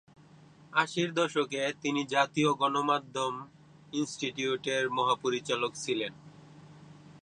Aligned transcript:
আশির 0.73 1.09
দশকে 1.13 1.61
তিনি 1.81 2.01
জাতীয় 2.05 2.49
গণমাধ্যম 2.53 3.33
ইনস্টিটিউটের 3.93 4.83
মহাপরিচালক 4.89 5.71
ছিলেন। 5.75 6.13